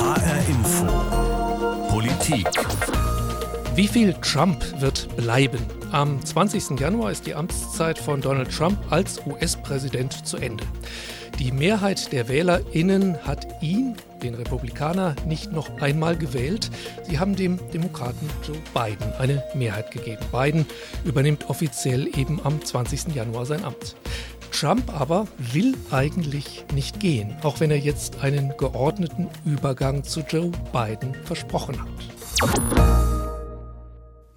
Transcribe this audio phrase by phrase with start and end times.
[0.00, 0.86] HR Info.
[1.90, 2.48] Politik.
[3.74, 5.58] Wie viel Trump wird bleiben?
[5.92, 6.80] Am 20.
[6.80, 10.64] Januar ist die Amtszeit von Donald Trump als US-Präsident zu Ende.
[11.38, 16.70] Die Mehrheit der WählerInnen hat ihn, den Republikaner, nicht noch einmal gewählt.
[17.06, 20.24] Sie haben dem Demokraten Joe Biden eine Mehrheit gegeben.
[20.32, 20.64] Biden
[21.04, 23.14] übernimmt offiziell eben am 20.
[23.14, 23.96] Januar sein Amt.
[24.50, 30.52] Trump aber will eigentlich nicht gehen, auch wenn er jetzt einen geordneten Übergang zu Joe
[30.72, 31.88] Biden versprochen hat.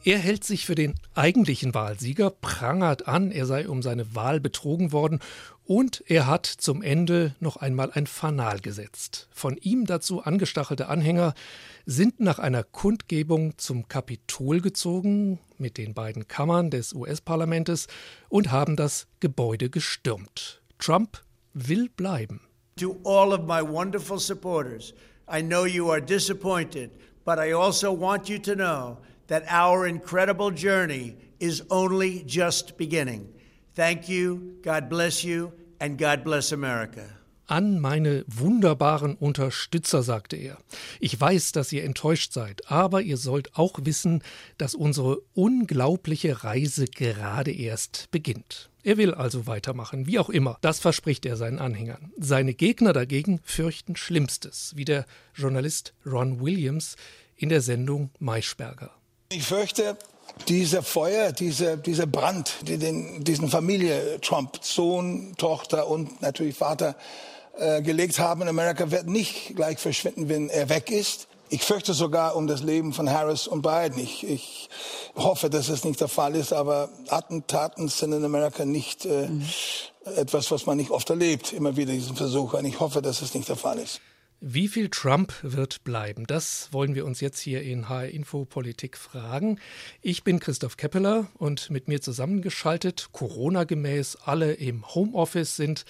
[0.06, 4.92] Er hält sich für den eigentlichen Wahlsieger, prangert an, er sei um seine Wahl betrogen
[4.92, 5.20] worden
[5.66, 9.28] und er hat zum Ende noch einmal ein Fanal gesetzt.
[9.32, 11.34] Von ihm dazu angestachelte Anhänger
[11.86, 17.88] sind nach einer Kundgebung zum Kapitol gezogen mit den beiden Kammern des US-Parlamentes
[18.30, 20.62] und haben das Gebäude gestürmt.
[20.80, 21.22] Trump
[21.54, 22.42] will bleiben.
[22.78, 24.94] To all of my wonderful supporters,
[25.28, 26.92] I know you are disappointed,
[27.24, 33.30] but I also want you to know that our incredible journey is only just beginning.
[33.76, 35.52] Thank you, God bless you,
[35.84, 37.02] and God bless America.
[37.46, 40.58] An meine wunderbaren Unterstützer, sagte er.
[41.02, 44.24] Ich weiß, dass ihr enttäuscht seid, aber ihr sollt auch wissen,
[44.58, 48.70] dass unsere unglaubliche Reise gerade erst beginnt.
[48.84, 50.58] Er will also weitermachen, wie auch immer.
[50.62, 52.14] Das verspricht er seinen Anhängern.
[52.18, 56.96] Seine Gegner dagegen fürchten Schlimmstes, wie der Journalist Ron Williams
[57.36, 58.92] in der Sendung Maischberger.
[59.30, 59.98] Ich fürchte,
[60.48, 66.96] dieser Feuer, dieser, dieser Brand, die den, diesen Familie Trump, Sohn, Tochter und natürlich Vater
[67.58, 71.28] äh, gelegt haben in Amerika, wird nicht gleich verschwinden, wenn er weg ist.
[71.50, 74.00] Ich fürchte sogar um das Leben von Harris und Biden.
[74.00, 74.70] Ich, ich
[75.16, 79.46] hoffe, dass es nicht der Fall ist, aber Attentaten sind in Amerika nicht äh, mhm.
[80.16, 82.54] etwas, was man nicht oft erlebt, immer wieder diesen Versuch.
[82.54, 84.02] Und ich hoffe, dass es nicht der Fall ist.
[84.46, 86.28] Wie viel Trump wird bleiben?
[86.28, 89.58] Das wollen wir uns jetzt hier in HR Info Politik fragen.
[90.02, 95.86] Ich bin Christoph Keppeler und mit mir zusammengeschaltet, Corona-gemäß, alle im Homeoffice sind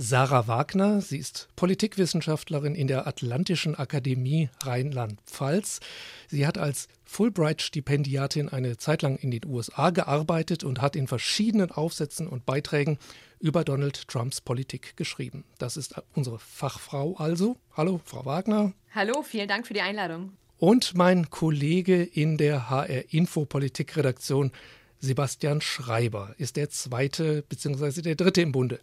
[0.00, 1.00] Sarah Wagner.
[1.00, 5.80] Sie ist Politikwissenschaftlerin in der Atlantischen Akademie Rheinland-Pfalz.
[6.28, 11.72] Sie hat als Fulbright-Stipendiatin eine Zeit lang in den USA gearbeitet und hat in verschiedenen
[11.72, 12.96] Aufsätzen und Beiträgen
[13.40, 15.42] über Donald Trumps Politik geschrieben.
[15.58, 17.56] Das ist unsere Fachfrau also.
[17.76, 18.74] Hallo, Frau Wagner.
[18.94, 20.30] Hallo, vielen Dank für die Einladung.
[20.58, 24.52] Und mein Kollege in der HR Info Politik Redaktion,
[25.00, 28.02] Sebastian Schreiber, ist der zweite bzw.
[28.02, 28.80] der dritte im Bunde.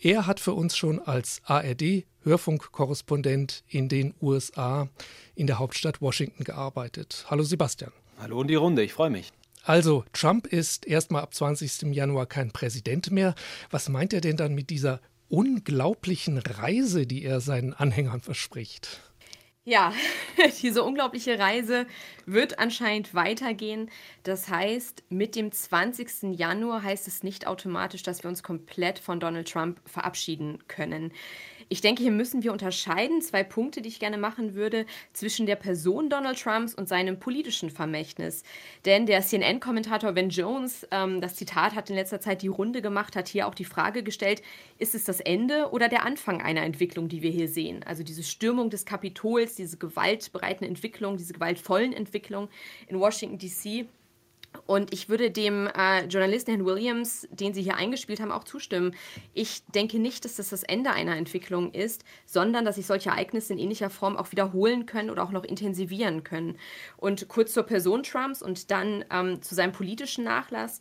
[0.00, 4.88] Er hat für uns schon als ARD Hörfunkkorrespondent in den USA
[5.34, 7.26] in der Hauptstadt Washington gearbeitet.
[7.28, 7.92] Hallo Sebastian.
[8.18, 9.32] Hallo in die Runde, ich freue mich.
[9.64, 11.92] Also, Trump ist erstmal ab 20.
[11.94, 13.34] Januar kein Präsident mehr.
[13.70, 19.00] Was meint er denn dann mit dieser unglaublichen Reise, die er seinen Anhängern verspricht?
[19.68, 19.92] Ja,
[20.62, 21.86] diese unglaubliche Reise
[22.24, 23.90] wird anscheinend weitergehen.
[24.22, 26.38] Das heißt, mit dem 20.
[26.38, 31.12] Januar heißt es nicht automatisch, dass wir uns komplett von Donald Trump verabschieden können.
[31.68, 35.56] Ich denke, hier müssen wir unterscheiden, zwei Punkte, die ich gerne machen würde, zwischen der
[35.56, 38.44] Person Donald Trumps und seinem politischen Vermächtnis.
[38.84, 43.16] Denn der CNN-Kommentator Ben Jones, ähm, das Zitat hat in letzter Zeit die Runde gemacht,
[43.16, 44.42] hat hier auch die Frage gestellt,
[44.78, 47.82] ist es das Ende oder der Anfang einer Entwicklung, die wir hier sehen?
[47.82, 52.48] Also diese Stürmung des Kapitols, diese gewaltbereiten Entwicklungen, diese gewaltvollen Entwicklungen
[52.86, 53.86] in Washington, D.C.,
[54.66, 58.94] und ich würde dem äh, Journalisten Herrn Williams, den Sie hier eingespielt haben, auch zustimmen.
[59.34, 63.52] Ich denke nicht, dass das das Ende einer Entwicklung ist, sondern dass sich solche Ereignisse
[63.52, 66.58] in ähnlicher Form auch wiederholen können oder auch noch intensivieren können.
[66.96, 70.80] Und kurz zur Person Trumps und dann ähm, zu seinem politischen Nachlass.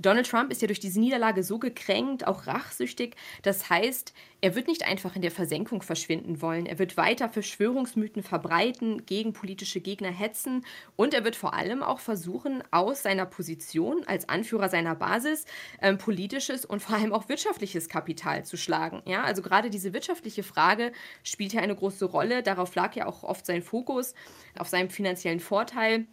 [0.00, 3.16] Donald Trump ist ja durch diese Niederlage so gekränkt, auch rachsüchtig.
[3.42, 6.66] Das heißt, er wird nicht einfach in der Versenkung verschwinden wollen.
[6.66, 10.64] Er wird weiter Verschwörungsmythen verbreiten, gegen politische Gegner hetzen
[10.94, 15.46] und er wird vor allem auch versuchen, aus seiner Position als Anführer seiner Basis
[15.82, 19.02] ähm, politisches und vor allem auch wirtschaftliches Kapital zu schlagen.
[19.04, 20.92] Ja, also gerade diese wirtschaftliche Frage
[21.24, 22.44] spielt ja eine große Rolle.
[22.44, 24.14] Darauf lag ja auch oft sein Fokus,
[24.56, 26.06] auf seinem finanziellen Vorteil.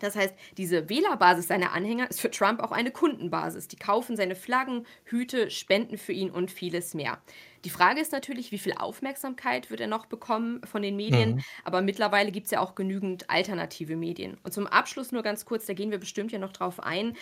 [0.00, 3.68] Das heißt, diese Wählerbasis seiner Anhänger ist für Trump auch eine Kundenbasis.
[3.68, 7.18] Die kaufen seine Flaggen, Hüte, spenden für ihn und vieles mehr.
[7.64, 11.36] Die Frage ist natürlich, wie viel Aufmerksamkeit wird er noch bekommen von den Medien?
[11.36, 11.40] Mhm.
[11.64, 14.36] Aber mittlerweile gibt es ja auch genügend alternative Medien.
[14.44, 17.16] Und zum Abschluss nur ganz kurz, da gehen wir bestimmt ja noch drauf ein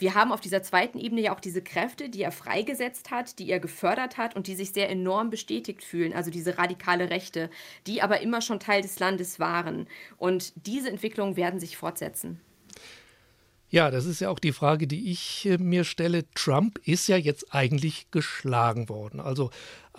[0.00, 3.50] wir haben auf dieser zweiten Ebene ja auch diese Kräfte, die er freigesetzt hat, die
[3.50, 7.50] er gefördert hat und die sich sehr enorm bestätigt fühlen, also diese radikale Rechte,
[7.86, 9.86] die aber immer schon Teil des Landes waren.
[10.16, 12.40] Und diese Entwicklungen werden sich fortsetzen.
[13.72, 16.24] Ja, das ist ja auch die Frage, die ich äh, mir stelle.
[16.34, 19.20] Trump ist ja jetzt eigentlich geschlagen worden.
[19.20, 19.50] Also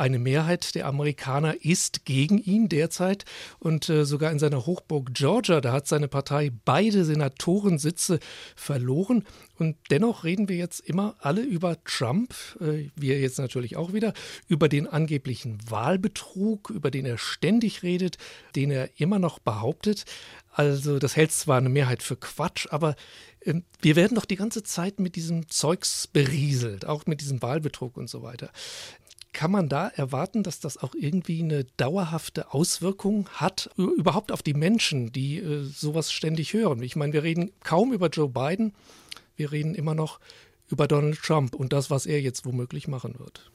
[0.02, 3.24] Eine Mehrheit der Amerikaner ist gegen ihn derzeit
[3.60, 8.20] und äh, sogar in seiner Hochburg Georgia, da hat seine Partei beide Senatorensitze
[8.56, 9.26] verloren.
[9.60, 14.14] Und dennoch reden wir jetzt immer alle über Trump, äh, wir jetzt natürlich auch wieder,
[14.48, 18.18] über den angeblichen Wahlbetrug, über den er ständig redet,
[18.56, 20.06] den er immer noch behauptet.
[20.52, 22.96] Also das hält zwar eine Mehrheit für Quatsch, aber
[23.42, 27.98] äh, wir werden doch die ganze Zeit mit diesem Zeugs berieselt, auch mit diesem Wahlbetrug
[27.98, 28.50] und so weiter.
[29.34, 34.54] Kann man da erwarten, dass das auch irgendwie eine dauerhafte Auswirkung hat, überhaupt auf die
[34.54, 36.84] Menschen, die äh, sowas ständig hören?
[36.84, 38.74] Ich meine, wir reden kaum über Joe Biden,
[39.38, 40.20] wir reden immer noch
[40.70, 43.52] über Donald Trump und das, was er jetzt womöglich machen wird.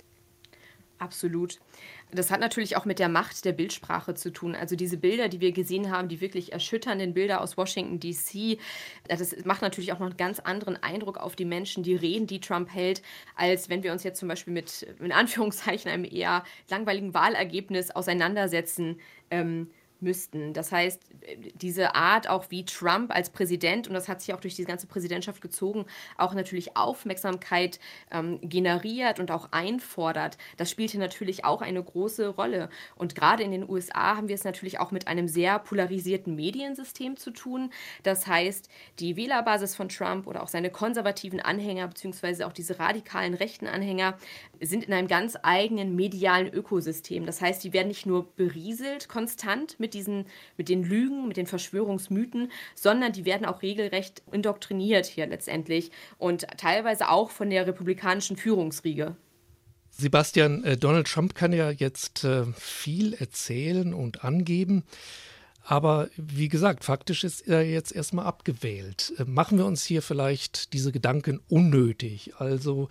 [0.99, 1.59] Absolut.
[2.11, 4.55] Das hat natürlich auch mit der Macht der Bildsprache zu tun.
[4.55, 8.59] Also diese Bilder, die wir gesehen haben, die wirklich erschütternden Bilder aus Washington, DC,
[9.07, 12.41] das macht natürlich auch noch einen ganz anderen Eindruck auf die Menschen, die reden, die
[12.41, 13.03] Trump hält,
[13.35, 18.99] als wenn wir uns jetzt zum Beispiel mit, in Anführungszeichen, einem eher langweiligen Wahlergebnis auseinandersetzen.
[19.31, 19.71] Ähm,
[20.01, 20.53] müssten.
[20.53, 21.01] Das heißt,
[21.55, 24.87] diese Art, auch wie Trump als Präsident, und das hat sich auch durch die ganze
[24.87, 31.63] Präsidentschaft gezogen, auch natürlich Aufmerksamkeit ähm, generiert und auch einfordert, das spielt hier natürlich auch
[31.63, 32.69] eine große Rolle.
[32.95, 37.17] Und gerade in den USA haben wir es natürlich auch mit einem sehr polarisierten Mediensystem
[37.17, 37.71] zu tun.
[38.03, 38.69] Das heißt,
[38.99, 44.19] die Wählerbasis von Trump oder auch seine konservativen Anhänger, beziehungsweise auch diese radikalen rechten Anhänger,
[44.61, 47.27] sind in einem ganz eigenen medialen Ökosystem.
[47.27, 51.37] Das heißt, die werden nicht nur berieselt konstant mit mit, diesen, mit den Lügen, mit
[51.37, 57.69] den Verschwörungsmythen, sondern die werden auch regelrecht indoktriniert hier letztendlich und teilweise auch von der
[57.69, 59.15] republikanischen Führungsriege.
[59.91, 64.83] Sebastian, äh, Donald Trump kann ja jetzt äh, viel erzählen und angeben.
[65.69, 69.13] Aber wie gesagt, faktisch ist er jetzt erstmal abgewählt.
[69.19, 72.35] Äh, machen wir uns hier vielleicht diese Gedanken unnötig?
[72.39, 72.89] Also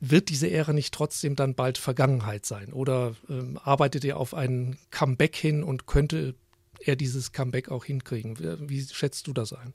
[0.00, 2.72] wird diese Ära nicht trotzdem dann bald Vergangenheit sein?
[2.72, 6.34] Oder ähm, arbeitet er auf ein Comeback hin und könnte
[6.80, 8.38] er dieses Comeback auch hinkriegen?
[8.66, 9.74] Wie schätzt du das ein?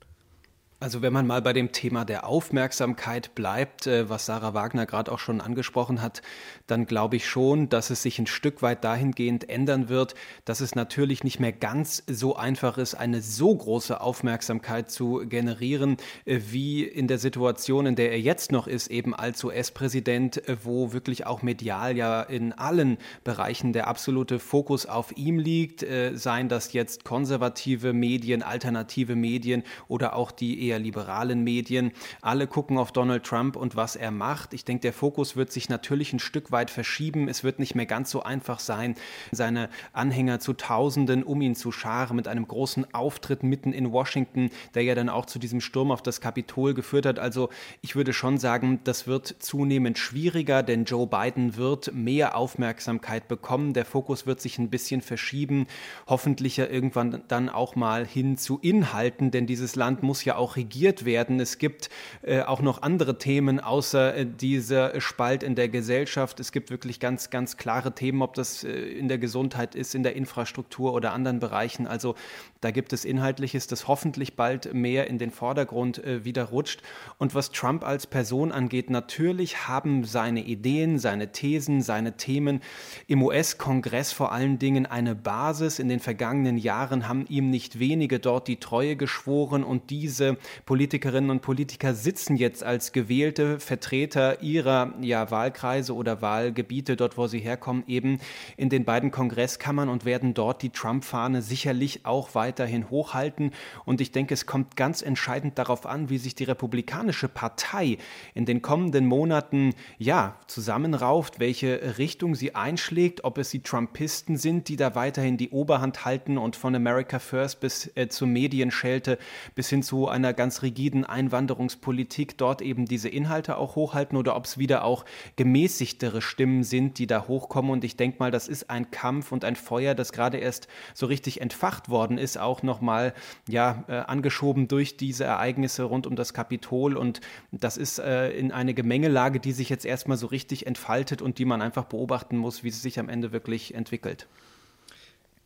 [0.82, 5.12] Also wenn man mal bei dem Thema der Aufmerksamkeit bleibt, äh, was Sarah Wagner gerade
[5.12, 6.22] auch schon angesprochen hat,
[6.66, 10.74] dann glaube ich schon, dass es sich ein Stück weit dahingehend ändern wird, dass es
[10.74, 16.82] natürlich nicht mehr ganz so einfach ist, eine so große Aufmerksamkeit zu generieren, äh, wie
[16.82, 21.28] in der Situation, in der er jetzt noch ist, eben als US-Präsident, äh, wo wirklich
[21.28, 27.04] auch medial ja in allen Bereichen der absolute Fokus auf ihm liegt, seien das jetzt
[27.04, 31.92] konservative Medien, alternative Medien oder auch die eher eher liberalen Medien.
[32.22, 34.54] Alle gucken auf Donald Trump und was er macht.
[34.54, 37.28] Ich denke, der Fokus wird sich natürlich ein Stück weit verschieben.
[37.28, 38.94] Es wird nicht mehr ganz so einfach sein,
[39.30, 44.50] seine Anhänger zu Tausenden um ihn zu scharen mit einem großen Auftritt mitten in Washington,
[44.74, 47.18] der ja dann auch zu diesem Sturm auf das Kapitol geführt hat.
[47.18, 47.50] Also
[47.82, 53.74] ich würde schon sagen, das wird zunehmend schwieriger, denn Joe Biden wird mehr Aufmerksamkeit bekommen.
[53.74, 55.66] Der Fokus wird sich ein bisschen verschieben.
[56.06, 60.56] Hoffentlich ja irgendwann dann auch mal hin zu Inhalten, denn dieses Land muss ja auch
[60.62, 61.40] regiert werden.
[61.40, 61.90] Es gibt
[62.22, 66.38] äh, auch noch andere Themen außer äh, dieser Spalt in der Gesellschaft.
[66.40, 70.04] Es gibt wirklich ganz, ganz klare Themen, ob das äh, in der Gesundheit ist, in
[70.04, 71.86] der Infrastruktur oder anderen Bereichen.
[71.86, 72.14] Also
[72.60, 76.82] da gibt es Inhaltliches, das hoffentlich bald mehr in den Vordergrund äh, wieder rutscht.
[77.18, 82.60] Und was Trump als Person angeht, natürlich haben seine Ideen, seine Thesen, seine Themen
[83.08, 85.80] im US-Kongress vor allen Dingen eine Basis.
[85.80, 91.30] In den vergangenen Jahren haben ihm nicht wenige dort die Treue geschworen und diese Politikerinnen
[91.30, 97.40] und Politiker sitzen jetzt als gewählte Vertreter ihrer ja, Wahlkreise oder Wahlgebiete, dort wo sie
[97.40, 98.20] herkommen, eben
[98.56, 103.52] in den beiden Kongresskammern und werden dort die Trump-Fahne sicherlich auch weiterhin hochhalten.
[103.84, 107.98] Und ich denke, es kommt ganz entscheidend darauf an, wie sich die Republikanische Partei
[108.34, 114.68] in den kommenden Monaten ja zusammenrauft, welche Richtung sie einschlägt, ob es die Trumpisten sind,
[114.68, 119.18] die da weiterhin die Oberhand halten und von America First bis äh, zur Medienschelte
[119.54, 124.44] bis hin zu einer ganz rigiden Einwanderungspolitik dort eben diese Inhalte auch hochhalten oder ob
[124.44, 125.04] es wieder auch
[125.36, 127.70] gemäßigtere Stimmen sind, die da hochkommen.
[127.70, 131.06] Und ich denke mal, das ist ein Kampf und ein Feuer, das gerade erst so
[131.06, 133.14] richtig entfacht worden ist, auch nochmal
[133.48, 136.96] ja, äh, angeschoben durch diese Ereignisse rund um das Kapitol.
[136.96, 137.20] Und
[137.50, 141.44] das ist äh, in eine Gemengelage, die sich jetzt erstmal so richtig entfaltet und die
[141.44, 144.28] man einfach beobachten muss, wie sie sich am Ende wirklich entwickelt.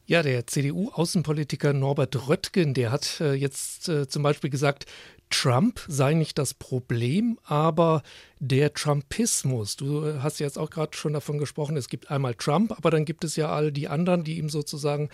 [0.08, 4.86] Ja, der CDU-Außenpolitiker Norbert Röttgen, der hat äh, jetzt äh, zum Beispiel gesagt,
[5.30, 8.04] Trump sei nicht das Problem, aber
[8.38, 9.74] der Trumpismus.
[9.74, 13.04] Du äh, hast jetzt auch gerade schon davon gesprochen, es gibt einmal Trump, aber dann
[13.04, 15.08] gibt es ja all die anderen, die ihm sozusagen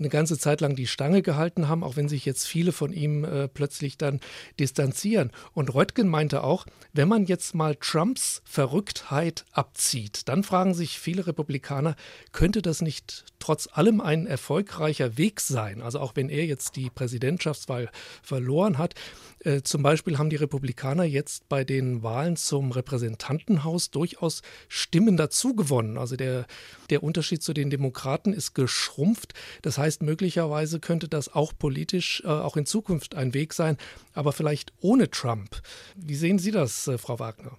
[0.00, 3.24] eine ganze Zeit lang die Stange gehalten haben, auch wenn sich jetzt viele von ihm
[3.24, 4.20] äh, plötzlich dann
[4.58, 5.30] distanzieren.
[5.52, 11.26] Und Röttgen meinte auch, wenn man jetzt mal Trumps Verrücktheit abzieht, dann fragen sich viele
[11.26, 11.94] Republikaner,
[12.32, 15.82] könnte das nicht trotz allem ein erfolgreicher Weg sein?
[15.82, 17.90] Also auch wenn er jetzt die Präsidentschaftswahl
[18.22, 18.94] verloren hat.
[19.44, 25.98] Äh, zum Beispiel haben die Republikaner jetzt bei den Wahlen zum Repräsentantenhaus durchaus Stimmen dazugewonnen.
[25.98, 26.46] Also der,
[26.90, 29.34] der Unterschied zu den Demokraten ist geschrumpft.
[29.62, 33.76] Das heißt, möglicherweise könnte das auch politisch äh, auch in Zukunft ein Weg sein,
[34.12, 35.62] aber vielleicht ohne Trump.
[35.96, 37.58] Wie sehen Sie das, äh, Frau Wagner?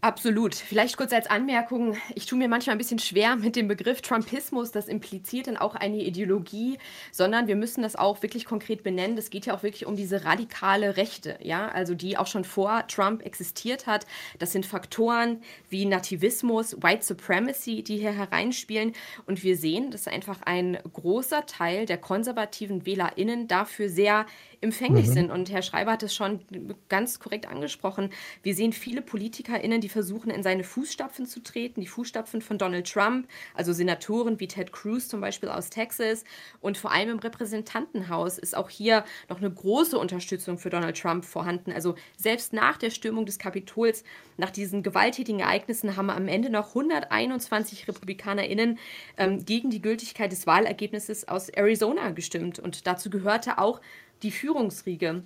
[0.00, 0.54] Absolut.
[0.54, 4.70] Vielleicht kurz als Anmerkung, ich tue mir manchmal ein bisschen schwer mit dem Begriff Trumpismus,
[4.70, 6.78] das impliziert dann auch eine Ideologie,
[7.10, 9.18] sondern wir müssen das auch wirklich konkret benennen.
[9.18, 12.86] Es geht ja auch wirklich um diese radikale Rechte, ja, also die auch schon vor
[12.86, 14.06] Trump existiert hat.
[14.38, 18.92] Das sind Faktoren wie Nativismus, White Supremacy, die hier hereinspielen.
[19.26, 24.26] Und wir sehen, dass einfach ein großer Teil der konservativen WählerInnen dafür sehr
[24.60, 25.12] empfänglich mhm.
[25.12, 25.30] sind.
[25.30, 26.40] Und Herr Schreiber hat es schon
[26.88, 28.10] ganz korrekt angesprochen.
[28.42, 32.90] Wir sehen viele PolitikerInnen, die versuchen, in seine Fußstapfen zu treten, die Fußstapfen von Donald
[32.90, 36.24] Trump, also Senatoren wie Ted Cruz zum Beispiel aus Texas.
[36.60, 41.24] Und vor allem im Repräsentantenhaus ist auch hier noch eine große Unterstützung für Donald Trump
[41.24, 41.72] vorhanden.
[41.72, 44.04] Also selbst nach der Stürmung des Kapitols,
[44.36, 48.78] nach diesen gewalttätigen Ereignissen, haben am Ende noch 121 RepublikanerInnen
[49.16, 52.58] ähm, gegen die Gültigkeit des Wahlergebnisses aus Arizona gestimmt.
[52.58, 53.80] Und dazu gehörte auch
[54.22, 55.22] die Führungsriege.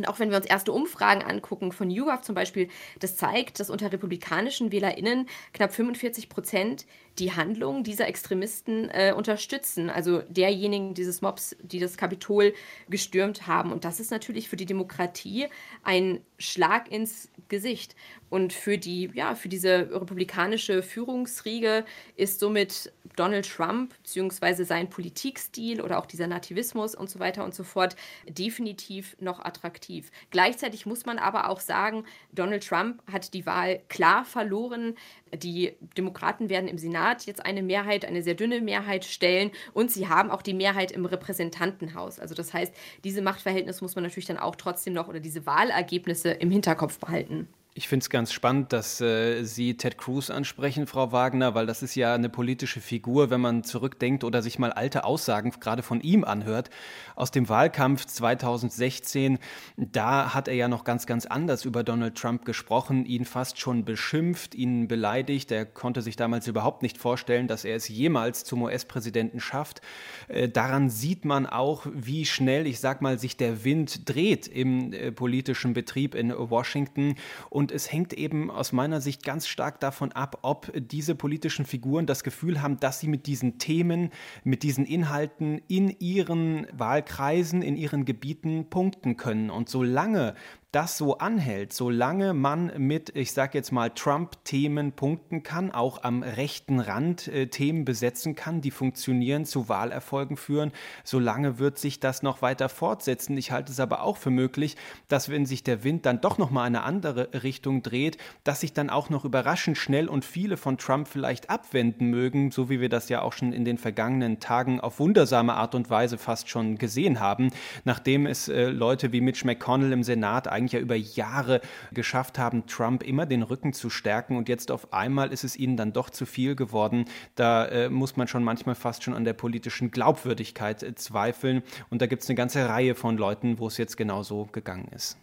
[0.00, 2.68] Und auch wenn wir uns erste Umfragen angucken, von YouGov zum Beispiel,
[3.00, 6.86] das zeigt, dass unter republikanischen WählerInnen knapp 45 Prozent
[7.18, 12.54] die Handlungen dieser Extremisten äh, unterstützen, also derjenigen dieses Mobs, die das Kapitol
[12.88, 13.72] gestürmt haben.
[13.72, 15.48] Und das ist natürlich für die Demokratie
[15.82, 17.94] ein Schlag ins Gesicht.
[18.30, 21.84] Und für die, ja, für diese republikanische Führungsriege
[22.16, 24.62] ist somit Donald Trump bzw.
[24.62, 27.96] sein Politikstil oder auch dieser Nativismus und so weiter und so fort
[28.28, 30.10] definitiv noch attraktiv.
[30.30, 34.94] Gleichzeitig muss man aber auch sagen, Donald Trump hat die Wahl klar verloren.
[35.34, 40.08] Die Demokraten werden im Senat jetzt eine Mehrheit, eine sehr dünne Mehrheit stellen und sie
[40.08, 42.20] haben auch die Mehrheit im Repräsentantenhaus.
[42.20, 42.72] Also das heißt,
[43.02, 47.48] diese Machtverhältnisse muss man natürlich dann auch trotzdem noch oder diese Wahlergebnisse im Hinterkopf behalten.
[47.72, 51.84] Ich finde es ganz spannend, dass äh, Sie Ted Cruz ansprechen, Frau Wagner, weil das
[51.84, 56.00] ist ja eine politische Figur, wenn man zurückdenkt oder sich mal alte Aussagen gerade von
[56.00, 56.68] ihm anhört.
[57.14, 59.38] Aus dem Wahlkampf 2016,
[59.76, 63.84] da hat er ja noch ganz, ganz anders über Donald Trump gesprochen, ihn fast schon
[63.84, 65.52] beschimpft, ihn beleidigt.
[65.52, 69.80] Er konnte sich damals überhaupt nicht vorstellen, dass er es jemals zum US-Präsidenten schafft.
[70.26, 74.92] Äh, daran sieht man auch, wie schnell, ich sag mal, sich der Wind dreht im
[74.92, 77.14] äh, politischen Betrieb in Washington.
[77.48, 81.66] Und und es hängt eben aus meiner Sicht ganz stark davon ab, ob diese politischen
[81.66, 84.08] Figuren das Gefühl haben, dass sie mit diesen Themen,
[84.44, 89.50] mit diesen Inhalten in ihren Wahlkreisen, in ihren Gebieten punkten können.
[89.50, 90.34] Und solange
[90.72, 96.22] das so anhält, solange man mit, ich sage jetzt mal, Trump-Themen punkten kann, auch am
[96.22, 100.70] rechten Rand äh, Themen besetzen kann, die funktionieren, zu Wahlerfolgen führen,
[101.02, 103.36] solange wird sich das noch weiter fortsetzen.
[103.36, 104.76] Ich halte es aber auch für möglich,
[105.08, 108.72] dass wenn sich der Wind dann doch noch mal eine andere Richtung dreht, dass sich
[108.72, 112.88] dann auch noch überraschend schnell und viele von Trump vielleicht abwenden mögen, so wie wir
[112.88, 116.78] das ja auch schon in den vergangenen Tagen auf wundersame Art und Weise fast schon
[116.78, 117.50] gesehen haben,
[117.84, 121.60] nachdem es äh, Leute wie Mitch McConnell im Senat eigentlich ja über Jahre
[121.92, 125.76] geschafft haben, Trump immer den Rücken zu stärken und jetzt auf einmal ist es ihnen
[125.76, 127.04] dann doch zu viel geworden.
[127.34, 132.02] Da äh, muss man schon manchmal fast schon an der politischen Glaubwürdigkeit äh, zweifeln und
[132.02, 135.16] da gibt es eine ganze Reihe von Leuten, wo es jetzt genauso gegangen ist.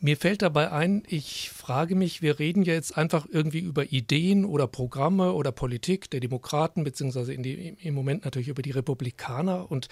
[0.00, 4.44] Mir fällt dabei ein, ich frage mich, wir reden ja jetzt einfach irgendwie über Ideen
[4.44, 9.88] oder Programme oder Politik der Demokraten, beziehungsweise die, im Moment natürlich über die Republikaner und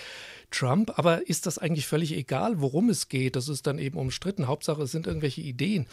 [0.51, 0.99] Trump.
[0.99, 3.37] Aber ist das eigentlich völlig egal, worum es geht?
[3.37, 4.49] Das ist dann eben umstritten.
[4.49, 5.87] Hauptsache, es sind irgendwelche Ideen.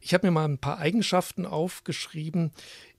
[0.00, 2.52] Ich habe mir mal ein paar Eigenschaften aufgeschrieben,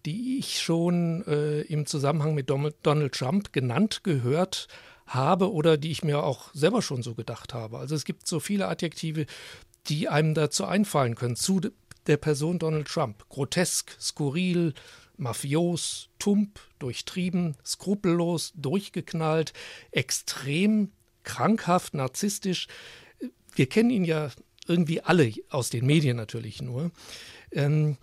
[0.06, 4.68] die ich schon äh, im Zusammenhang mit Donald Trump genannt gehört
[5.08, 7.78] habe oder die ich mir auch selber schon so gedacht habe.
[7.78, 9.26] Also es gibt so viele Adjektive,
[9.88, 11.62] die einem dazu einfallen können, zu
[12.08, 13.26] der Person Donald Trump.
[13.30, 14.74] Grotesk, skurril,
[15.18, 19.54] mafios, tump, durchtrieben, skrupellos, durchgeknallt,
[19.92, 20.92] extrem,
[21.24, 22.68] krankhaft, narzisstisch.
[23.56, 24.30] Wir kennen ihn ja
[24.68, 26.92] irgendwie alle aus den Medien natürlich nur.
[27.52, 27.98] Ähm,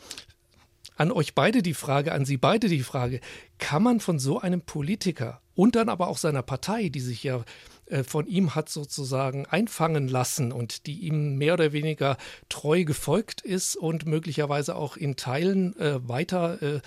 [0.96, 3.20] an euch beide die Frage, an Sie beide die Frage,
[3.58, 7.44] kann man von so einem Politiker und dann aber auch seiner Partei, die sich ja
[8.04, 12.16] von ihm hat sozusagen einfangen lassen und die ihm mehr oder weniger
[12.48, 16.80] treu gefolgt ist und möglicherweise auch in Teilen äh, weiter äh,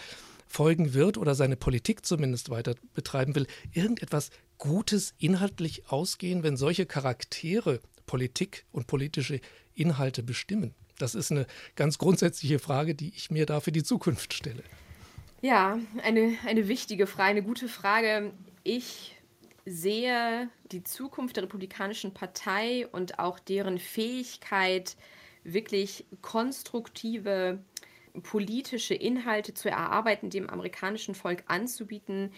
[0.47, 6.85] folgen wird oder seine Politik zumindest weiter betreiben will, irgendetwas Gutes inhaltlich ausgehen, wenn solche
[6.85, 9.41] Charaktere Politik und politische
[9.73, 10.73] Inhalte bestimmen?
[10.97, 14.63] Das ist eine ganz grundsätzliche Frage, die ich mir da für die Zukunft stelle.
[15.41, 18.31] Ja, eine, eine wichtige Frage, eine gute Frage.
[18.63, 19.14] Ich
[19.65, 24.95] sehe die Zukunft der Republikanischen Partei und auch deren Fähigkeit,
[25.43, 27.59] wirklich konstruktive
[28.23, 32.31] politische Inhalte zu erarbeiten, dem amerikanischen Volk anzubieten,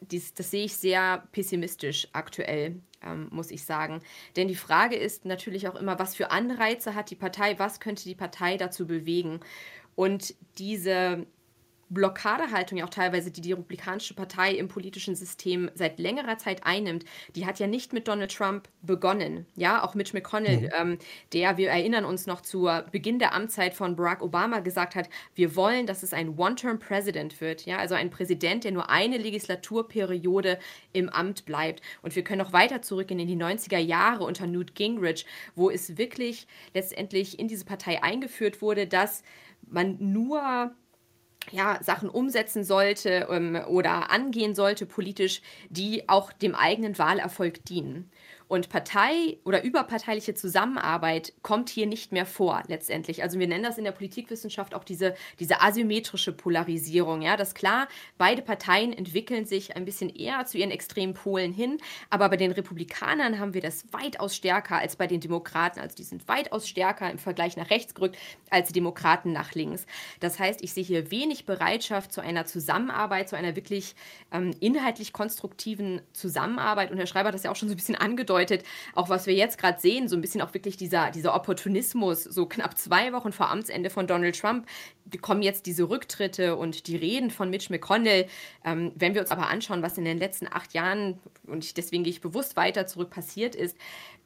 [0.00, 4.02] dies, das sehe ich sehr pessimistisch aktuell, ähm, muss ich sagen.
[4.36, 8.04] Denn die Frage ist natürlich auch immer, was für Anreize hat die Partei, was könnte
[8.04, 9.40] die Partei dazu bewegen?
[9.94, 11.26] Und diese
[11.90, 17.04] Blockadehaltung ja auch teilweise, die die Republikanische Partei im politischen System seit längerer Zeit einnimmt,
[17.34, 19.46] die hat ja nicht mit Donald Trump begonnen.
[19.56, 20.70] Ja, auch Mitch McConnell, mhm.
[20.78, 20.98] ähm,
[21.32, 25.56] der, wir erinnern uns noch zu Beginn der Amtszeit von Barack Obama gesagt hat, wir
[25.56, 27.64] wollen, dass es ein One-Term-President wird.
[27.66, 30.58] Ja, also ein Präsident, der nur eine Legislaturperiode
[30.92, 31.82] im Amt bleibt.
[32.02, 35.96] Und wir können auch weiter zurückgehen in die 90er Jahre unter Newt Gingrich, wo es
[35.96, 39.22] wirklich letztendlich in diese Partei eingeführt wurde, dass
[39.70, 40.72] man nur
[41.50, 48.10] ja, Sachen umsetzen sollte ähm, oder angehen sollte politisch, die auch dem eigenen Wahlerfolg dienen.
[48.48, 53.22] Und Partei oder überparteiliche Zusammenarbeit kommt hier nicht mehr vor, letztendlich.
[53.22, 57.20] Also wir nennen das in der Politikwissenschaft auch diese, diese asymmetrische Polarisierung.
[57.20, 61.76] Ja, das klar, beide Parteien entwickeln sich ein bisschen eher zu ihren extremen Polen hin,
[62.08, 65.80] aber bei den Republikanern haben wir das weitaus stärker als bei den Demokraten.
[65.80, 68.16] Also die sind weitaus stärker im Vergleich nach rechts gerückt
[68.48, 69.84] als die Demokraten nach links.
[70.20, 73.94] Das heißt, ich sehe hier wenig Bereitschaft zu einer Zusammenarbeit, zu einer wirklich
[74.32, 76.90] ähm, inhaltlich konstruktiven Zusammenarbeit.
[76.90, 78.64] Und Herr Schreiber hat das ja auch schon so ein bisschen angedeutet angedeutet,
[78.94, 82.46] auch was wir jetzt gerade sehen, so ein bisschen auch wirklich dieser, dieser Opportunismus, so
[82.46, 84.66] knapp zwei Wochen vor Amtsende von Donald Trump,
[85.20, 88.26] kommen jetzt diese Rücktritte und die Reden von Mitch McConnell.
[88.64, 92.12] Ähm, wenn wir uns aber anschauen, was in den letzten acht Jahren, und deswegen gehe
[92.12, 93.76] ich bewusst weiter zurück, passiert ist,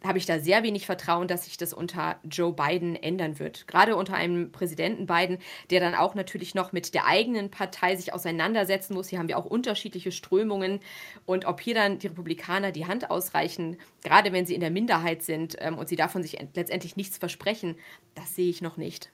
[0.04, 3.66] habe ich da sehr wenig Vertrauen, dass sich das unter Joe Biden ändern wird.
[3.68, 5.38] Gerade unter einem Präsidenten Biden,
[5.70, 9.08] der dann auch natürlich noch mit der eigenen Partei sich auseinandersetzen muss.
[9.08, 10.80] Hier haben wir auch unterschiedliche Strömungen.
[11.26, 15.22] Und ob hier dann die Republikaner die Hand ausreichen, gerade wenn sie in der Minderheit
[15.22, 17.76] sind ähm, und sie davon sich letztendlich nichts versprechen,
[18.14, 19.10] das sehe ich noch nicht.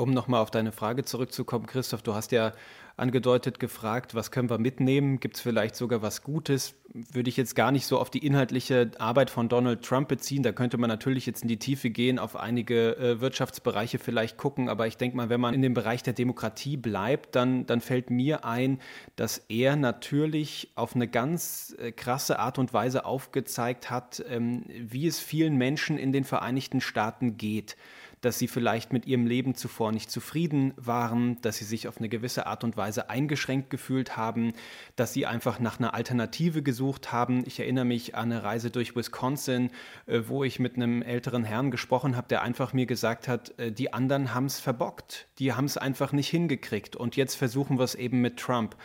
[0.00, 2.52] Um nochmal auf deine Frage zurückzukommen, Christoph, du hast ja
[2.96, 5.18] angedeutet gefragt, was können wir mitnehmen?
[5.18, 6.76] Gibt es vielleicht sogar was Gutes?
[6.92, 10.44] Würde ich jetzt gar nicht so auf die inhaltliche Arbeit von Donald Trump beziehen.
[10.44, 14.68] Da könnte man natürlich jetzt in die Tiefe gehen, auf einige äh, Wirtschaftsbereiche vielleicht gucken.
[14.68, 18.08] Aber ich denke mal, wenn man in dem Bereich der Demokratie bleibt, dann, dann fällt
[18.08, 18.80] mir ein,
[19.16, 25.08] dass er natürlich auf eine ganz äh, krasse Art und Weise aufgezeigt hat, ähm, wie
[25.08, 27.74] es vielen Menschen in den Vereinigten Staaten geht
[28.20, 32.08] dass sie vielleicht mit ihrem Leben zuvor nicht zufrieden waren, dass sie sich auf eine
[32.08, 34.52] gewisse Art und Weise eingeschränkt gefühlt haben,
[34.96, 37.44] dass sie einfach nach einer Alternative gesucht haben.
[37.46, 39.70] Ich erinnere mich an eine Reise durch Wisconsin,
[40.06, 43.72] äh, wo ich mit einem älteren Herrn gesprochen habe, der einfach mir gesagt hat, äh,
[43.72, 47.84] die anderen haben es verbockt, die haben es einfach nicht hingekriegt und jetzt versuchen wir
[47.84, 48.76] es eben mit Trump.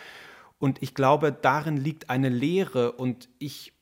[0.60, 3.74] Und ich glaube, darin liegt eine Lehre und ich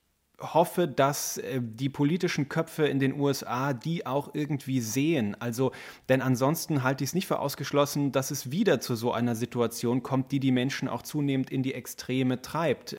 [0.42, 5.36] hoffe, dass äh, die politischen Köpfe in den USA die auch irgendwie sehen.
[5.40, 5.72] Also,
[6.10, 10.04] denn ansonsten halte ich es nicht für ausgeschlossen, dass es wieder zu so einer Situation
[10.04, 12.98] kommt, die die Menschen auch zunehmend in die Extreme treibt.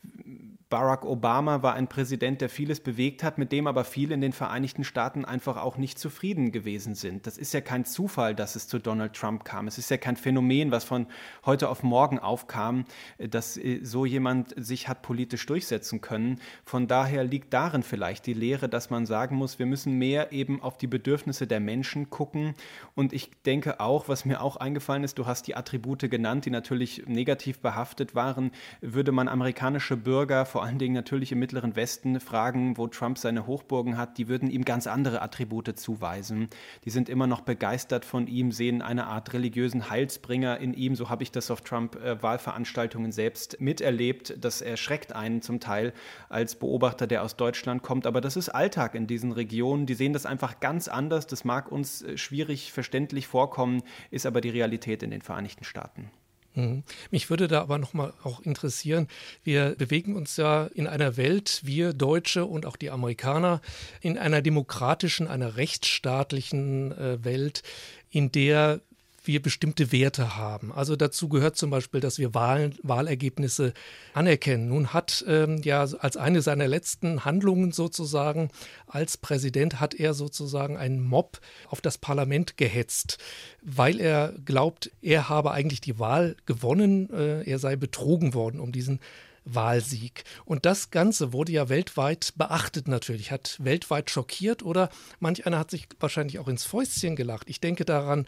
[0.72, 4.32] Barack Obama war ein Präsident, der vieles bewegt hat, mit dem aber viele in den
[4.32, 7.26] Vereinigten Staaten einfach auch nicht zufrieden gewesen sind.
[7.26, 9.66] Das ist ja kein Zufall, dass es zu Donald Trump kam.
[9.66, 11.08] Es ist ja kein Phänomen, was von
[11.44, 12.86] heute auf morgen aufkam,
[13.18, 16.40] dass äh, so jemand sich hat politisch durchsetzen können.
[16.64, 20.62] Von daher liegt darin vielleicht die Lehre, dass man sagen muss, wir müssen mehr eben
[20.62, 22.54] auf die Bedürfnisse der Menschen gucken.
[22.94, 26.50] Und ich denke auch, was mir auch eingefallen ist, du hast die Attribute genannt, die
[26.50, 31.74] natürlich negativ behaftet waren, würde man amerikanische Bürger vor vor allen Dingen natürlich im Mittleren
[31.74, 36.46] Westen fragen, wo Trump seine Hochburgen hat, die würden ihm ganz andere Attribute zuweisen.
[36.84, 40.94] Die sind immer noch begeistert von ihm, sehen eine Art religiösen Heilsbringer in ihm.
[40.94, 44.36] So habe ich das auf Trump-Wahlveranstaltungen selbst miterlebt.
[44.40, 45.92] Das erschreckt einen zum Teil
[46.28, 48.06] als Beobachter, der aus Deutschland kommt.
[48.06, 49.86] Aber das ist Alltag in diesen Regionen.
[49.86, 51.26] Die sehen das einfach ganz anders.
[51.26, 56.12] Das mag uns äh, schwierig verständlich vorkommen, ist aber die Realität in den Vereinigten Staaten.
[56.54, 56.82] Mhm.
[57.10, 59.08] Mich würde da aber nochmal auch interessieren,
[59.42, 63.60] wir bewegen uns ja in einer Welt, wir Deutsche und auch die Amerikaner,
[64.00, 67.62] in einer demokratischen, einer rechtsstaatlichen äh, Welt,
[68.10, 68.80] in der
[69.24, 70.72] wir bestimmte Werte haben.
[70.72, 73.72] Also dazu gehört zum Beispiel, dass wir Wahlen, Wahlergebnisse
[74.14, 74.68] anerkennen.
[74.68, 78.50] Nun hat ähm, ja als eine seiner letzten Handlungen sozusagen
[78.86, 83.18] als Präsident hat er sozusagen einen Mob auf das Parlament gehetzt,
[83.62, 88.72] weil er glaubt, er habe eigentlich die Wahl gewonnen, äh, er sei betrogen worden um
[88.72, 89.00] diesen
[89.44, 90.24] Wahlsieg.
[90.44, 95.70] Und das Ganze wurde ja weltweit beachtet natürlich, hat weltweit schockiert oder manch einer hat
[95.70, 97.48] sich wahrscheinlich auch ins Fäustchen gelacht.
[97.48, 98.26] Ich denke daran,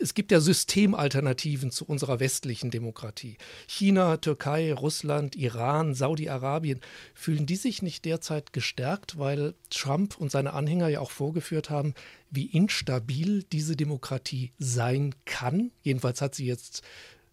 [0.00, 3.38] es gibt ja Systemalternativen zu unserer westlichen Demokratie.
[3.66, 6.80] China, Türkei, Russland, Iran, Saudi-Arabien,
[7.14, 11.94] fühlen die sich nicht derzeit gestärkt, weil Trump und seine Anhänger ja auch vorgeführt haben,
[12.30, 15.70] wie instabil diese Demokratie sein kann?
[15.82, 16.82] Jedenfalls hat sie jetzt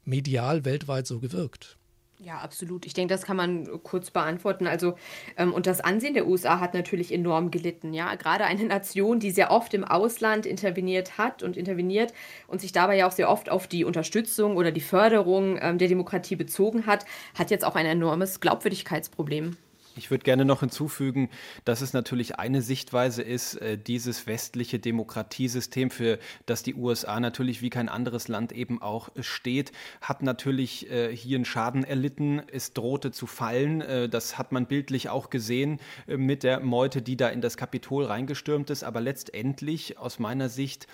[0.05, 1.77] medial weltweit so gewirkt.
[2.23, 2.85] Ja, absolut.
[2.85, 4.67] Ich denke, das kann man kurz beantworten.
[4.67, 4.93] Also,
[5.37, 7.95] ähm, und das Ansehen der USA hat natürlich enorm gelitten.
[7.95, 12.13] Ja, gerade eine Nation, die sehr oft im Ausland interveniert hat und interveniert
[12.45, 15.87] und sich dabei ja auch sehr oft auf die Unterstützung oder die Förderung ähm, der
[15.87, 19.57] Demokratie bezogen hat, hat jetzt auch ein enormes Glaubwürdigkeitsproblem.
[19.95, 21.29] Ich würde gerne noch hinzufügen,
[21.65, 27.61] dass es natürlich eine Sichtweise ist, äh, dieses westliche Demokratiesystem, für das die USA natürlich
[27.61, 32.41] wie kein anderes Land eben auch steht, hat natürlich äh, hier einen Schaden erlitten.
[32.51, 33.81] Es drohte zu fallen.
[33.81, 38.05] Äh, das hat man bildlich auch gesehen mit der Meute, die da in das Kapitol
[38.05, 38.83] reingestürmt ist.
[38.83, 40.87] Aber letztendlich, aus meiner Sicht,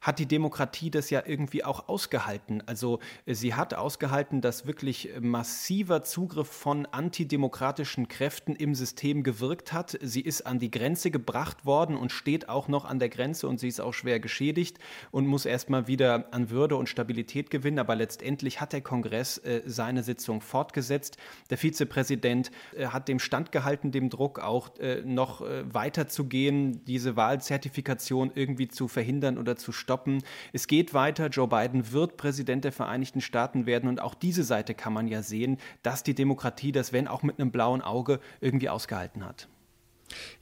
[0.00, 2.62] hat die Demokratie das ja irgendwie auch ausgehalten.
[2.66, 9.72] Also äh, sie hat ausgehalten, dass wirklich massiver Zugriff von antidemokratischen Kräften im System gewirkt
[9.72, 9.98] hat.
[10.00, 13.60] Sie ist an die Grenze gebracht worden und steht auch noch an der Grenze und
[13.60, 14.78] sie ist auch schwer geschädigt
[15.10, 17.78] und muss erstmal wieder an Würde und Stabilität gewinnen.
[17.78, 21.18] Aber letztendlich hat der Kongress äh, seine Sitzung fortgesetzt.
[21.50, 27.16] Der Vizepräsident äh, hat dem Stand gehalten, dem Druck auch äh, noch äh, weiterzugehen, diese
[27.16, 30.22] Wahlzertifikation irgendwie zu verhindern oder zu stoppen stoppen.
[30.52, 31.26] Es geht weiter.
[31.26, 33.88] Joe Biden wird Präsident der Vereinigten Staaten werden.
[33.88, 37.40] Und auch diese Seite kann man ja sehen, dass die Demokratie das, wenn auch mit
[37.40, 39.48] einem blauen Auge, irgendwie ausgehalten hat.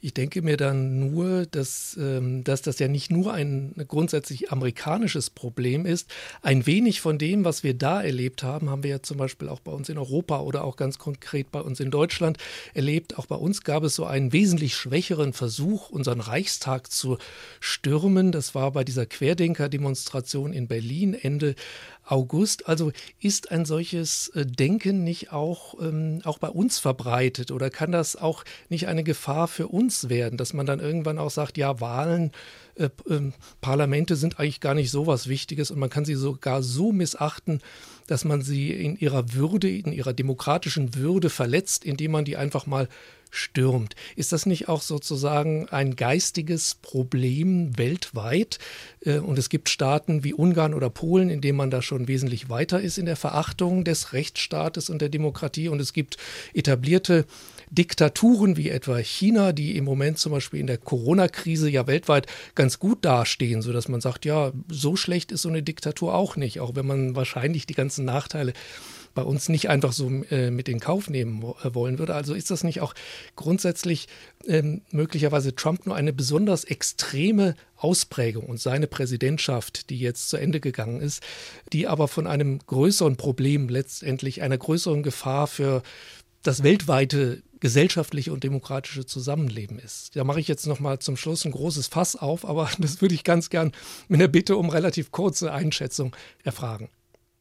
[0.01, 5.29] Ich denke mir dann nur, dass, ähm, dass das ja nicht nur ein grundsätzlich amerikanisches
[5.29, 6.09] Problem ist.
[6.41, 9.59] Ein wenig von dem, was wir da erlebt haben, haben wir ja zum Beispiel auch
[9.59, 12.37] bei uns in Europa oder auch ganz konkret bei uns in Deutschland
[12.73, 13.17] erlebt.
[13.17, 17.17] Auch bei uns gab es so einen wesentlich schwächeren Versuch, unseren Reichstag zu
[17.59, 18.31] stürmen.
[18.31, 21.55] Das war bei dieser Querdenker-Demonstration in Berlin Ende
[22.11, 22.67] August.
[22.67, 27.91] Also ist ein solches äh, Denken nicht auch, ähm, auch bei uns verbreitet oder kann
[27.91, 31.79] das auch nicht eine Gefahr für uns werden, dass man dann irgendwann auch sagt, ja,
[31.79, 32.31] Wahlen,
[32.75, 36.63] äh, äh, Parlamente sind eigentlich gar nicht so was Wichtiges und man kann sie sogar
[36.63, 37.61] so missachten,
[38.07, 42.65] dass man sie in ihrer Würde, in ihrer demokratischen Würde verletzt, indem man die einfach
[42.65, 42.87] mal
[43.29, 43.95] stürmt.
[44.15, 48.59] Ist das nicht auch sozusagen ein geistiges Problem weltweit?
[49.05, 52.49] Äh, und es gibt Staaten wie Ungarn oder Polen, in denen man da schon wesentlich
[52.49, 55.69] weiter ist in der Verachtung des Rechtsstaates und der Demokratie.
[55.69, 56.17] Und es gibt
[56.53, 57.25] etablierte
[57.71, 62.79] Diktaturen wie etwa China, die im Moment zum Beispiel in der Corona-Krise ja weltweit ganz
[62.79, 66.75] gut dastehen, sodass man sagt, ja, so schlecht ist so eine Diktatur auch nicht, auch
[66.75, 68.53] wenn man wahrscheinlich die ganzen Nachteile
[69.13, 72.15] bei uns nicht einfach so äh, mit in Kauf nehmen äh, wollen würde.
[72.15, 72.93] Also ist das nicht auch
[73.35, 74.07] grundsätzlich
[74.45, 80.59] ähm, möglicherweise Trump nur eine besonders extreme Ausprägung und seine Präsidentschaft, die jetzt zu Ende
[80.59, 81.23] gegangen ist,
[81.73, 85.81] die aber von einem größeren Problem letztendlich, einer größeren Gefahr für
[86.43, 90.15] das weltweite gesellschaftliche und demokratische Zusammenleben ist.
[90.15, 93.15] Da mache ich jetzt noch mal zum Schluss ein großes Fass auf, aber das würde
[93.15, 93.71] ich ganz gern
[94.07, 96.89] mit der Bitte um relativ kurze Einschätzung erfragen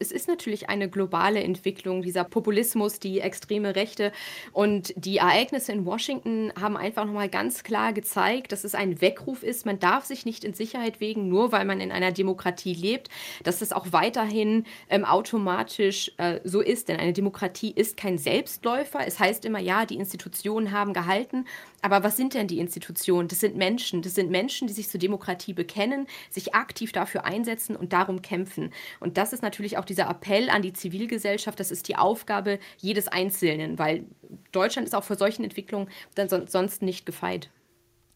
[0.01, 4.13] es ist natürlich eine globale Entwicklung, dieser Populismus, die extreme Rechte.
[4.53, 9.43] Und die Ereignisse in Washington haben einfach nochmal ganz klar gezeigt, dass es ein Weckruf
[9.43, 9.67] ist.
[9.67, 13.09] Man darf sich nicht in Sicherheit wägen, nur weil man in einer Demokratie lebt,
[13.43, 16.89] dass es auch weiterhin ähm, automatisch äh, so ist.
[16.89, 19.01] Denn eine Demokratie ist kein Selbstläufer.
[19.05, 21.45] Es heißt immer, ja, die Institutionen haben gehalten.
[21.83, 23.27] Aber was sind denn die Institutionen?
[23.27, 24.03] Das sind Menschen.
[24.03, 28.73] Das sind Menschen, die sich zur Demokratie bekennen, sich aktiv dafür einsetzen und darum kämpfen.
[29.01, 33.09] Und das ist natürlich auch dieser Appell an die Zivilgesellschaft, das ist die Aufgabe jedes
[33.09, 34.05] Einzelnen, weil
[34.53, 37.51] Deutschland ist auch vor solchen Entwicklungen dann sonst nicht gefeit.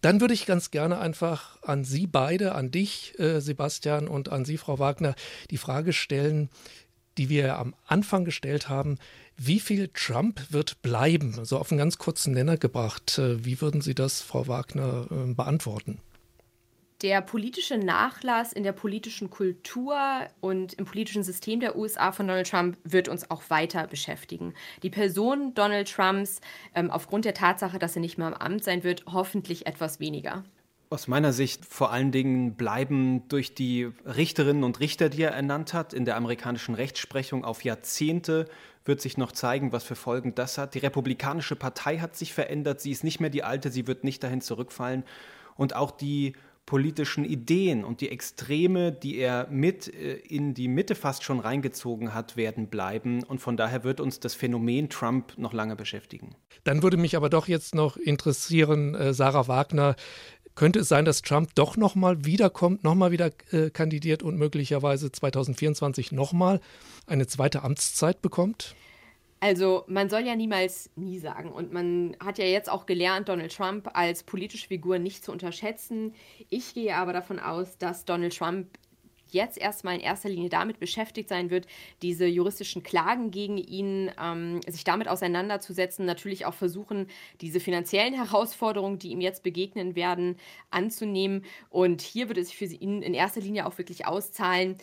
[0.03, 4.45] Dann würde ich ganz gerne einfach an Sie beide, an dich, äh, Sebastian, und an
[4.45, 5.15] Sie, Frau Wagner,
[5.51, 6.51] die Frage stellen,
[7.19, 8.99] die wir am Anfang gestellt haben.
[9.37, 11.45] Wie viel Trump wird bleiben?
[11.45, 13.19] So auf einen ganz kurzen Nenner gebracht.
[13.19, 16.01] Äh, wie würden Sie das, Frau Wagner, äh, beantworten?
[17.03, 19.97] Der politische Nachlass in der politischen Kultur
[20.41, 24.55] und im politischen System der USA von Donald Trump wird uns auch weiter beschäftigen.
[24.83, 26.41] Die Person Donald Trumps,
[26.75, 30.45] ähm, aufgrund der Tatsache, dass er nicht mehr im Amt sein wird, hoffentlich etwas weniger.
[30.91, 35.73] Aus meiner Sicht vor allen Dingen bleiben durch die Richterinnen und Richter, die er ernannt
[35.73, 38.47] hat, in der amerikanischen Rechtsprechung auf Jahrzehnte
[38.85, 40.75] wird sich noch zeigen, was für Folgen das hat.
[40.75, 44.23] Die Republikanische Partei hat sich verändert, sie ist nicht mehr die alte, sie wird nicht
[44.23, 45.05] dahin zurückfallen.
[45.57, 46.35] Und auch die
[46.67, 52.15] politischen Ideen und die Extreme, die er mit äh, in die Mitte fast schon reingezogen
[52.15, 53.23] hat, werden bleiben.
[53.25, 56.35] Und von daher wird uns das Phänomen Trump noch lange beschäftigen.
[56.65, 59.97] Dann würde mich aber doch jetzt noch interessieren, äh, Sarah Wagner,
[60.55, 66.13] könnte es sein, dass Trump doch nochmal wiederkommt, nochmal wieder äh, kandidiert und möglicherweise 2024
[66.13, 66.61] nochmal
[67.07, 68.75] eine zweite Amtszeit bekommt?
[69.43, 71.51] Also man soll ja niemals nie sagen.
[71.51, 76.15] Und man hat ja jetzt auch gelernt, Donald Trump als politische Figur nicht zu unterschätzen.
[76.49, 78.69] Ich gehe aber davon aus, dass Donald Trump
[79.27, 81.67] jetzt erstmal in erster Linie damit beschäftigt sein wird,
[82.03, 87.09] diese juristischen Klagen gegen ihn, ähm, sich damit auseinanderzusetzen, natürlich auch versuchen,
[87.41, 90.37] diese finanziellen Herausforderungen, die ihm jetzt begegnen werden,
[90.71, 91.45] anzunehmen.
[91.69, 94.77] Und hier wird es sich für ihn in erster Linie auch wirklich auszahlen,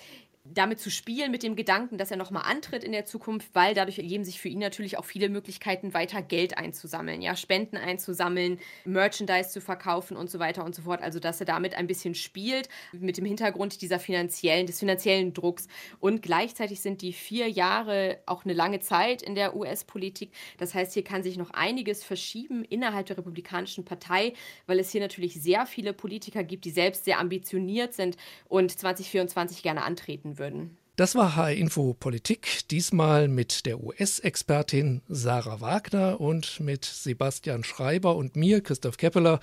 [0.54, 4.00] damit zu spielen mit dem Gedanken, dass er nochmal antritt in der Zukunft, weil dadurch
[4.00, 9.50] ergeben sich für ihn natürlich auch viele Möglichkeiten, weiter Geld einzusammeln, ja, Spenden einzusammeln, Merchandise
[9.50, 11.02] zu verkaufen und so weiter und so fort.
[11.02, 15.68] Also, dass er damit ein bisschen spielt, mit dem Hintergrund dieser finanziellen, des finanziellen Drucks.
[16.00, 20.32] Und gleichzeitig sind die vier Jahre auch eine lange Zeit in der US-Politik.
[20.58, 24.34] Das heißt, hier kann sich noch einiges verschieben innerhalb der Republikanischen Partei,
[24.66, 29.62] weil es hier natürlich sehr viele Politiker gibt, die selbst sehr ambitioniert sind und 2024
[29.62, 30.78] gerne antreten würden.
[30.95, 38.17] Das war HR Info Politik, diesmal mit der US-Expertin Sarah Wagner und mit Sebastian Schreiber
[38.17, 39.39] und mir, Christoph Keppeler,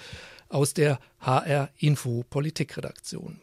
[0.51, 3.41] aus der HR Info Politik Redaktion.